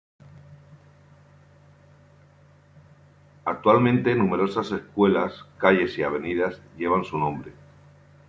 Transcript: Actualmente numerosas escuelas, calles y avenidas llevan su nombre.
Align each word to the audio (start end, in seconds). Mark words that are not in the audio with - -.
Actualmente 3.45 4.15
numerosas 4.15 4.71
escuelas, 4.71 5.45
calles 5.59 5.95
y 5.99 6.01
avenidas 6.01 6.59
llevan 6.75 7.03
su 7.03 7.19
nombre. 7.19 7.51